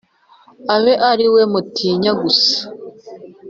[0.75, 2.57] abe ari we mutinya gusa